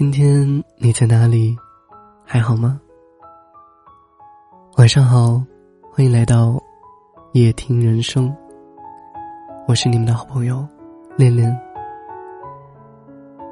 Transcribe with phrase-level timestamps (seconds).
[0.00, 1.54] 今天你在哪里？
[2.24, 2.80] 还好吗？
[4.78, 5.44] 晚上好，
[5.92, 6.58] 欢迎来到
[7.34, 8.34] 夜听人生。
[9.68, 10.66] 我是你们的好朋友
[11.18, 11.54] 恋恋。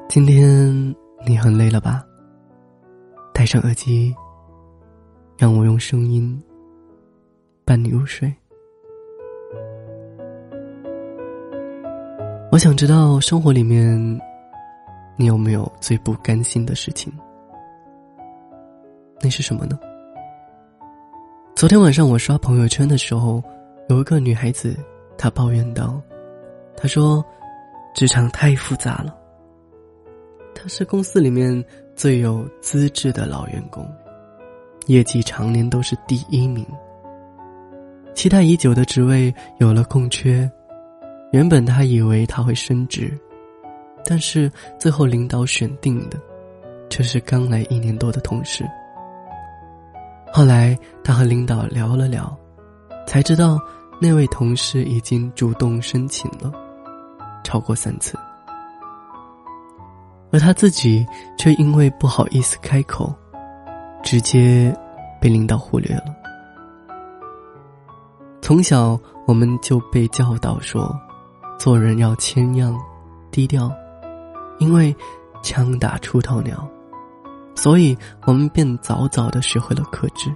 [0.09, 2.03] 今天你很累了吧？
[3.35, 4.17] 戴上耳机，
[5.37, 6.43] 让我用声音
[7.63, 8.35] 伴你入睡。
[12.51, 14.19] 我想知道生活里面，
[15.21, 17.13] 你有没有最不甘心的事情？
[19.21, 19.77] 那是什么呢？
[21.57, 23.43] 昨天晚上我刷朋友圈的时候，
[23.89, 24.77] 有一个女孩子，
[25.19, 26.01] 她抱怨道
[26.79, 27.25] ：“她说，
[27.97, 29.13] 职场太复杂了。
[30.55, 31.65] 她是公司里面
[31.97, 33.85] 最有资质的老员工，
[34.87, 36.65] 业绩常年都是第一名。
[38.15, 40.49] 期待已久的职位有了空缺。”
[41.33, 43.13] 原本她以为他会升职，
[44.09, 46.19] 但是最后领导选定的，
[46.89, 48.65] 却是刚来一年多的同事。
[50.33, 52.35] 后来他和领导聊了聊，
[53.07, 53.61] 才知道
[54.01, 56.51] 那位同事已经主动申请了，
[57.45, 58.17] 超过三次，
[60.33, 61.07] 而他自己
[61.37, 63.15] 却因为不好意思开口，
[64.03, 64.75] 直接
[65.21, 66.07] 被领导忽略了。
[68.41, 70.99] 从小我们就被教导说。
[71.59, 72.79] 做人要谦让、
[73.33, 73.69] 低调，
[74.59, 74.95] 因为
[75.43, 76.69] 枪打出头鸟，
[77.55, 80.35] 所以我们便早早的学会了克制。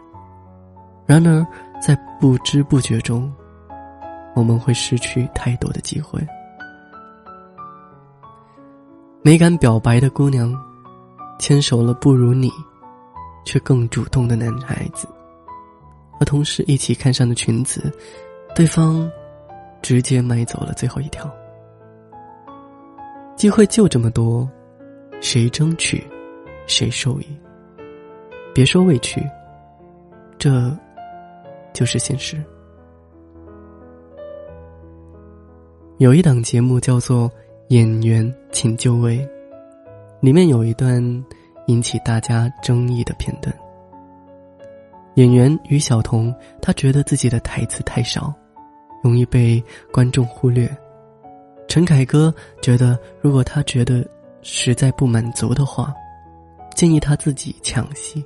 [1.07, 1.47] 然而，
[1.81, 3.33] 在不知不觉中，
[4.35, 6.21] 我们会失去太多的机会。
[9.23, 10.53] 没敢表白的姑娘，
[11.39, 12.51] 牵手了不如你，
[13.45, 15.09] 却更主动的男孩子，
[16.19, 17.93] 和同事一起看上的裙子，
[18.55, 19.11] 对方。
[19.83, 21.29] 直接买走了最后一条。
[23.43, 24.49] 机会就这么多，
[25.21, 26.07] 谁争取，
[26.69, 27.27] 谁受益。
[28.55, 29.21] 别说委屈，
[30.39, 30.73] 这，
[31.73, 32.41] 就是现实。
[35.99, 37.29] 有一档节目叫做
[37.71, 39.19] 《演员请就位》，
[40.21, 41.03] 里面有一段
[41.67, 43.53] 引起大家争议的片段。
[45.17, 48.33] 演员于晓彤，她觉得自己的台词太少。
[49.03, 49.61] 容易被
[49.93, 50.71] 观众忽略。
[51.73, 54.07] 陈凯歌觉得，如果他觉得
[54.43, 55.91] 实在不满足的话，
[56.75, 58.23] 建议他自己抢戏。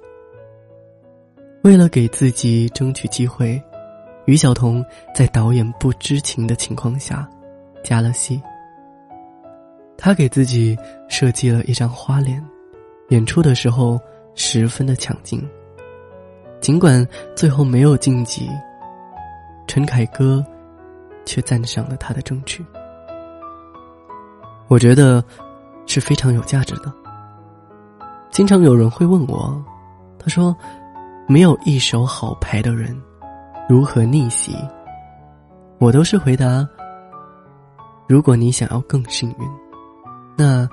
[1.62, 3.62] 为了给自己争取机会，
[4.24, 4.84] 于晓彤
[5.14, 7.30] 在导演不知情的情况下
[7.84, 8.42] 加了戏。
[9.96, 10.76] 他给自己
[11.08, 12.44] 设计了一张花脸，
[13.10, 13.96] 演出的时候
[14.34, 15.40] 十分的抢镜。
[16.60, 18.50] 尽管最后没有晋级，
[19.68, 20.44] 陈凯歌。
[21.28, 22.64] 却赞赏了他的争取，
[24.68, 25.22] 我觉得
[25.86, 26.92] 是非常有价值的。
[28.30, 29.62] 经常有人会问我，
[30.18, 30.54] 他说
[31.28, 33.00] ：“没有一手好牌的人，
[33.68, 34.56] 如何逆袭？”
[35.78, 36.68] 我都是回答
[38.08, 39.48] ：“如果你想要更幸运，
[40.36, 40.68] 那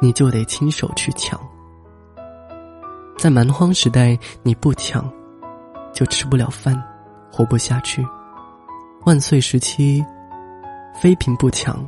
[0.00, 1.38] 你就得亲手去抢。
[3.18, 5.04] 在蛮荒时代，你不抢，
[5.92, 6.82] 就吃不了饭，
[7.30, 8.04] 活不下去。”
[9.04, 10.04] 万岁时期，
[10.94, 11.86] 妃嫔不抢，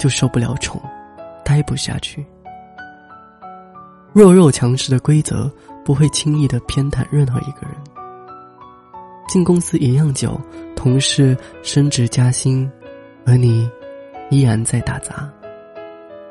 [0.00, 0.80] 就受不了宠，
[1.44, 2.24] 待不下去。
[4.14, 5.52] 弱肉强食的规则
[5.84, 7.76] 不会轻易的偏袒任何一个人。
[9.28, 10.40] 进公司一样久，
[10.74, 12.68] 同事升职加薪，
[13.26, 13.70] 而你
[14.30, 15.30] 依然在打杂。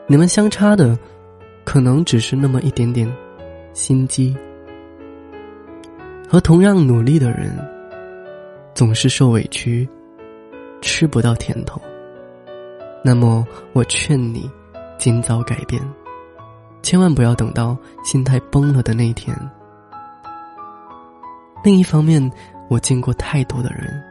[0.07, 0.97] 你们相差的，
[1.63, 3.07] 可能只是那么一点点
[3.73, 4.35] 心机。
[6.27, 7.55] 和同样努力的人。
[8.75, 9.89] 总是受委屈，
[10.79, 11.81] 吃不到甜头。
[13.03, 14.49] 那么，我劝你，
[14.97, 15.81] 尽早改变，
[16.81, 19.35] 千万不要等到心态崩了的那一天。
[21.63, 22.31] 另一方面，
[22.69, 24.01] 我见过太多的人，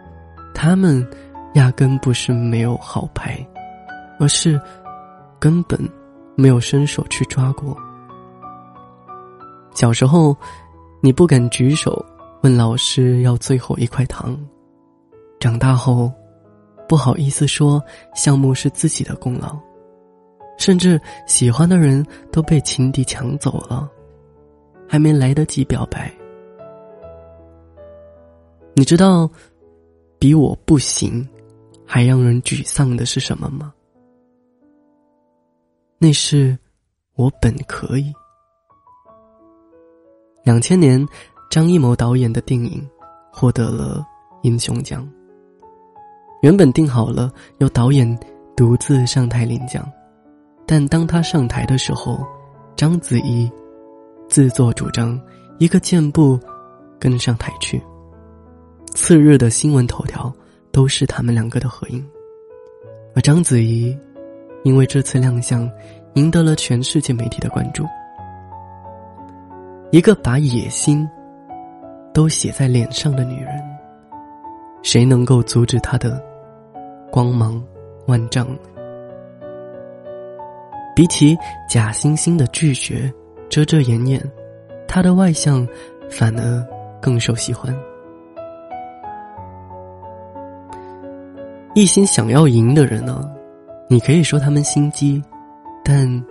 [0.55, 1.07] 他们
[1.55, 3.47] 压根不是没有好牌，
[4.19, 4.61] 而是
[5.39, 5.79] 根本
[6.35, 7.77] 没有伸手去抓过。
[9.75, 10.37] 小时候，
[11.01, 12.05] 你不敢举手
[12.43, 14.37] 问老师要最后一块糖。
[15.39, 16.13] 长大后，
[16.89, 17.83] 不好意思说
[18.15, 19.59] 项目是自己的功劳，
[20.57, 23.89] 甚至喜欢的人都被情敌抢走了，
[24.89, 26.11] 还没来得及表白。
[28.75, 29.29] 你知道，
[30.19, 31.29] 比我不行
[31.85, 33.75] 还让人沮丧的是什么吗？
[35.99, 36.57] 那是
[37.17, 38.13] 我本可以。
[40.45, 41.05] 两千年，
[41.51, 42.89] 张艺谋导演的电影
[43.33, 44.07] 获得了
[44.43, 45.07] 英雄奖。
[46.41, 48.19] 原本定好了由导演
[48.57, 49.87] 独自上台领奖，
[50.67, 52.25] 但当他上台的时候，
[52.77, 53.51] 章子怡
[54.29, 55.21] 自作主张
[55.59, 56.39] 一个箭步
[56.99, 57.83] 跟上台去。
[58.87, 60.33] 次日的新闻头条
[60.71, 62.05] 都是他们两个的合影，
[63.15, 63.97] 而章子怡
[64.65, 65.69] 因为这次亮相，
[66.15, 67.85] 赢得了全世界媒体的关注。
[69.91, 71.09] 一个把野心
[72.13, 73.68] 都写在脸上的女人，
[74.83, 76.23] 谁能够阻止他的
[77.11, 77.63] 光芒
[78.07, 78.47] 万丈？
[80.95, 81.37] 比起
[81.69, 83.13] 假惺惺的拒绝、
[83.49, 84.21] 遮遮掩掩，
[84.89, 85.67] 他的外向
[86.11, 86.67] 反而
[87.01, 87.73] 更受喜欢。
[91.75, 93.31] 一心想要赢的人呢，
[93.89, 95.23] 你可以说他们心机，
[95.85, 96.25] 但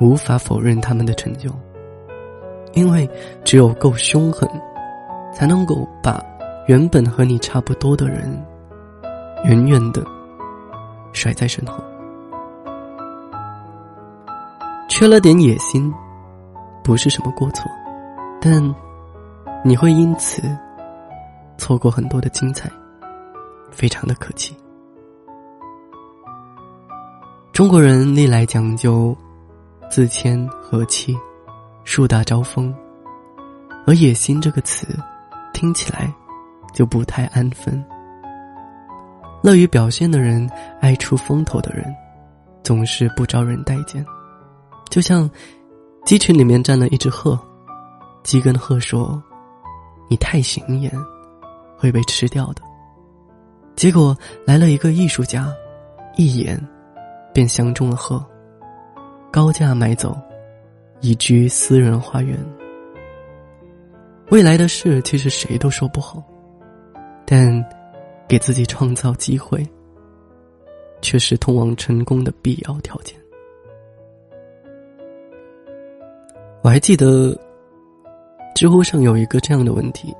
[0.00, 1.50] 无法否认他们的成就。
[2.74, 3.08] 因为
[3.42, 4.48] 只有够凶狠，
[5.32, 6.22] 才能够把
[6.70, 8.30] 原本和你差不多的人，
[9.44, 10.06] 远远的
[11.12, 11.82] 甩在身后。
[14.88, 15.92] 缺了点野心，
[16.84, 17.68] 不是什么过错，
[18.40, 18.62] 但
[19.64, 20.40] 你会因此
[21.58, 22.70] 错过很多的精彩，
[23.72, 24.56] 非常的可惜。
[27.52, 29.12] 中国人历来讲究
[29.90, 31.18] 自谦和气。
[31.82, 32.72] 树大招风，
[33.86, 34.86] 而野心这个词，
[35.52, 36.14] 听起来
[36.72, 37.82] 就不太安分。
[39.42, 40.48] 乐于表现的人，
[40.80, 41.94] 爱出风头的人，
[42.62, 44.04] 总是不招人待见。
[44.90, 45.28] 就像
[46.04, 47.38] 鸡群里面站了一只鹤，
[48.22, 49.22] 鸡跟鹤说
[50.10, 50.92] ：“你太显眼，
[51.76, 52.62] 会被吃掉的。”
[53.76, 55.50] 结果来了一个艺术家，
[56.16, 56.60] 一眼
[57.32, 58.24] 便相中了鹤，
[59.30, 60.16] 高价买走。
[61.02, 62.38] 移居私人花园。
[64.30, 66.22] 未来的事其实谁都说不好，
[67.30, 67.64] 但
[68.26, 69.64] 给自己创造机会，
[71.00, 73.16] 却是通往成功的必要条件。
[76.60, 77.38] 我还记得，
[78.52, 80.12] 知乎上有一个这样的问题，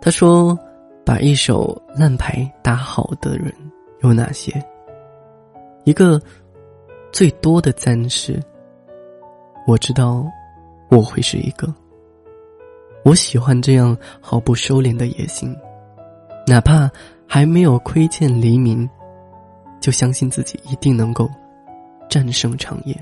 [0.00, 0.58] 他说
[1.04, 3.52] ：“把一手烂牌打好的人
[4.00, 4.50] 有哪些？”
[5.84, 6.18] 一个
[7.12, 8.42] 最多的赞是。
[9.66, 10.26] 我知道，
[10.90, 11.72] 我会是一个。
[13.04, 15.54] 我喜欢这样毫不收敛的野心，
[16.46, 16.88] 哪怕
[17.26, 18.88] 还没有窥见黎明，
[19.80, 21.28] 就相信自己一定能够
[22.08, 22.96] 战胜长夜。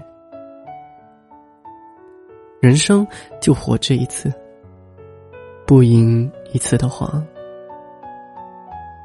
[2.60, 3.06] 人生
[3.40, 4.32] 就活这一次，
[5.66, 7.22] 不赢一次的话，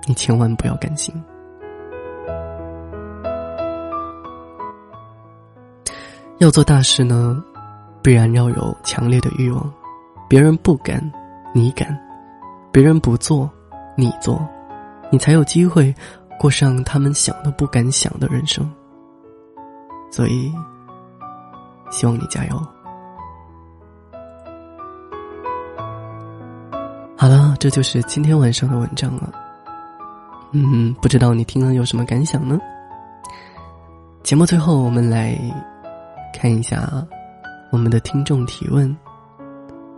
[0.08, 1.14] 你千万不要甘心。
[6.38, 7.44] 要做大事呢，
[8.02, 9.74] 必然要有强烈的欲望。
[10.28, 11.00] 别人不敢，
[11.54, 11.88] 你敢；
[12.72, 13.50] 别人不做，
[13.96, 14.40] 你做，
[15.12, 15.94] 你才有机会
[16.40, 18.70] 过上他们想都不敢想的人生。
[20.12, 20.54] 所以，
[21.90, 22.62] 希望你加油。
[27.18, 29.32] 好了，这就是今天晚上的文章了。
[30.52, 32.60] 嗯，不知道你听了有什么感想呢？
[34.24, 35.38] 节目最后，我们来。
[36.38, 36.92] 看一下
[37.72, 38.94] 我们的听众提问，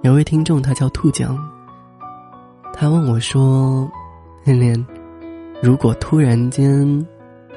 [0.03, 1.37] 有位听众他叫兔酱，
[2.73, 3.89] 他问我说
[4.45, 4.85] ：“恋恋，
[5.61, 7.05] 如果突然间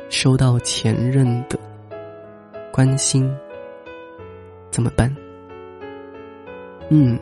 [0.09, 1.59] 收到前任的
[2.73, 3.31] 关心，
[4.71, 5.15] 怎么办？”
[6.89, 7.19] 嗯，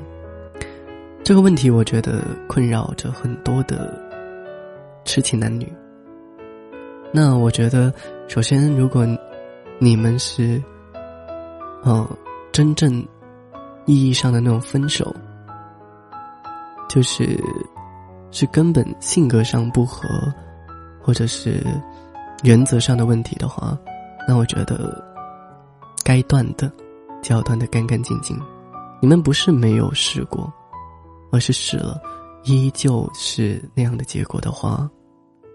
[1.22, 4.00] 这个问题我觉得困扰着很多的
[5.04, 5.70] 痴情男女。
[7.12, 7.92] 那我觉得，
[8.28, 9.06] 首先，如果
[9.78, 10.62] 你们是。
[11.84, 12.06] 嗯，
[12.50, 13.06] 真正
[13.88, 15.16] 意义上的那种分手，
[16.90, 17.42] 就是
[18.30, 20.06] 是根本性格上不合，
[21.00, 21.66] 或者是
[22.42, 23.76] 原则上的问题的话，
[24.28, 25.02] 那我觉得
[26.04, 26.70] 该断的
[27.22, 28.38] 就要断的干干净净。
[29.00, 30.52] 你们不是没有试过，
[31.32, 31.98] 而是试了，
[32.44, 34.86] 依旧是那样的结果的话，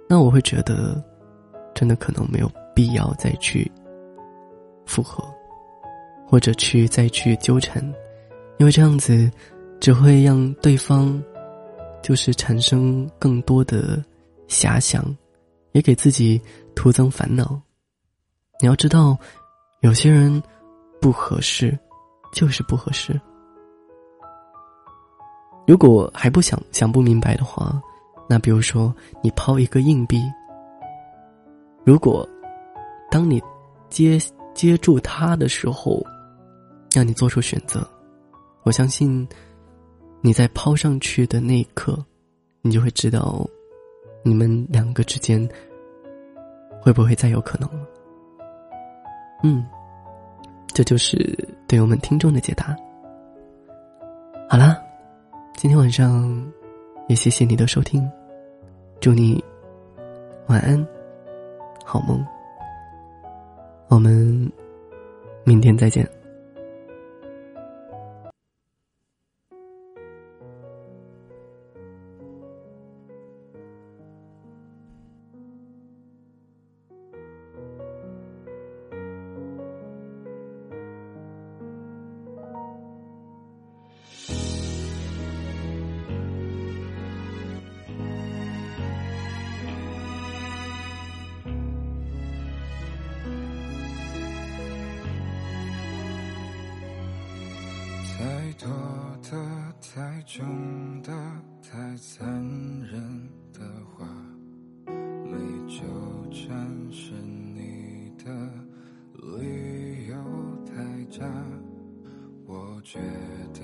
[0.09, 0.99] 那我会觉得
[1.75, 3.71] 真的可能没有必要再去
[4.87, 5.23] 复合。
[6.25, 7.83] 或者去再去纠缠，
[8.57, 9.29] 因为这样子
[9.79, 11.21] 只会让对方
[12.01, 14.03] 就是产生更多的
[14.47, 15.03] 遐想，
[15.73, 16.41] 也给自己
[16.75, 17.59] 徒增烦恼。
[18.61, 19.17] 你要知道，
[19.81, 20.41] 有些人
[21.01, 21.77] 不合适，
[22.31, 23.19] 就是不合适。
[25.67, 27.81] 如果还不想想不明白的话，
[28.29, 30.21] 那比如说你抛一个硬币，
[31.83, 32.27] 如果
[33.11, 33.41] 当你
[33.89, 34.19] 接
[34.53, 36.01] 接住它的时候。
[36.95, 37.83] 让你做出选择，
[38.63, 39.27] 我相信
[40.21, 41.97] 你在抛上去的那一刻，
[42.61, 43.45] 你就会知道
[44.23, 45.47] 你们两个之间
[46.81, 47.85] 会不会再有可能了。
[49.43, 49.65] 嗯，
[50.73, 52.75] 这就是对我们听众的解答。
[54.49, 54.81] 好啦，
[55.57, 56.51] 今天晚上
[57.09, 58.09] 也谢谢你的收听，
[59.01, 59.43] 祝你
[60.47, 60.87] 晚安，
[61.83, 62.25] 好梦。
[63.89, 64.49] 我们
[65.43, 66.22] 明天再见。
[100.13, 101.11] 太重的、
[101.63, 102.23] 太残
[102.83, 104.05] 忍的话，
[104.85, 105.35] 没
[105.67, 105.81] 纠
[106.29, 106.55] 缠
[106.91, 108.31] 是你的
[109.15, 110.15] 理由
[110.67, 111.25] 太假。
[112.45, 112.99] 我觉
[113.55, 113.61] 得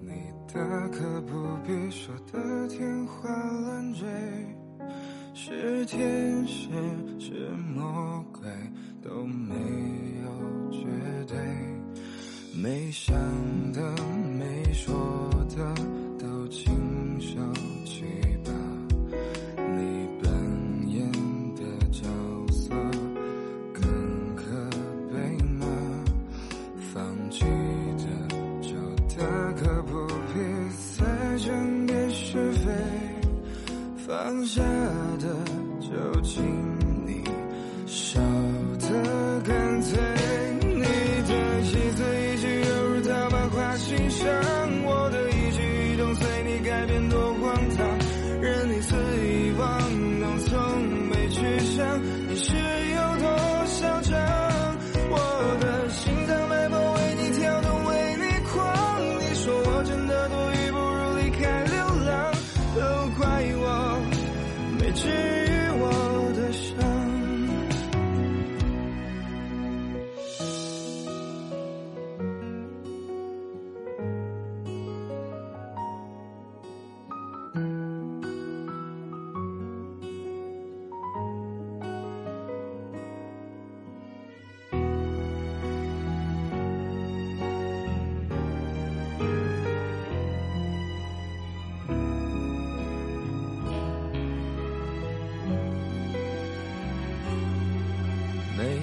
[0.00, 0.10] 你
[0.52, 3.28] 大可不必说的天花
[3.60, 4.04] 乱坠，
[5.32, 6.70] 是天使
[7.20, 8.42] 是魔鬼
[9.00, 9.54] 都没
[10.24, 10.88] 有绝
[11.28, 11.38] 对。
[12.60, 13.14] 没想
[13.72, 13.80] 的、
[14.36, 14.92] 没说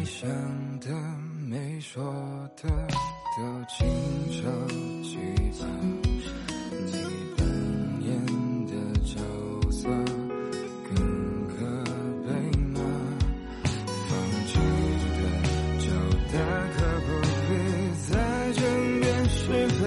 [0.01, 0.27] 没想
[0.79, 0.89] 的、
[1.47, 2.03] 没说
[2.59, 2.67] 的，
[3.37, 3.87] 都请
[4.31, 4.41] 收
[5.03, 5.15] 起
[5.59, 5.61] 吧。
[6.87, 6.91] 你
[7.37, 7.39] 扮
[8.01, 8.09] 演
[8.65, 8.71] 的
[9.05, 9.13] 角
[9.69, 9.87] 色
[10.89, 10.95] 更
[11.49, 11.53] 可
[12.25, 12.29] 悲
[12.73, 12.81] 吗？
[14.09, 14.09] 放
[14.47, 15.19] 弃的
[15.77, 15.85] 就
[16.33, 16.35] 大
[16.73, 17.07] 可不
[17.45, 17.49] 必
[18.09, 18.11] 再
[18.53, 18.59] 争
[19.01, 19.39] 辩是
[19.69, 19.81] 非，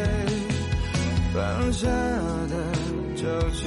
[1.34, 1.42] 放
[1.72, 2.54] 下的
[3.16, 3.62] 就请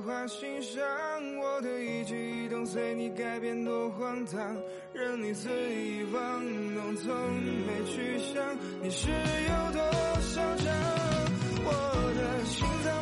[0.00, 0.82] 花心上。
[1.38, 4.56] 我的一举一动随你改变多荒唐，
[4.92, 6.42] 任你肆意妄
[6.74, 7.14] 动，从
[7.66, 9.80] 没去想你是有多
[10.20, 10.66] 嚣张。
[11.64, 11.70] 我
[12.16, 12.95] 的心脏。